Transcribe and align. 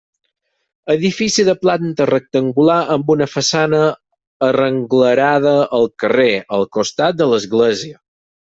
Edifici 0.93 1.43
de 1.49 1.53
planta 1.65 2.07
rectangular 2.11 2.79
amb 2.95 3.13
una 3.15 3.29
façana 3.35 3.83
arrenglerada 4.49 5.55
al 5.81 5.89
carrer, 6.05 6.29
al 6.59 6.69
costat 6.79 7.23
de 7.25 7.33
l'església. 7.35 8.05